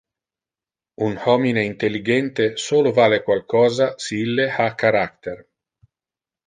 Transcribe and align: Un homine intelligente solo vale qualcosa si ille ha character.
Un 1.07 1.13
homine 1.25 1.63
intelligente 1.67 2.49
solo 2.63 2.91
vale 3.01 3.21
qualcosa 3.29 3.93
si 4.07 4.21
ille 4.25 4.49
ha 4.57 4.71
character. 4.85 5.43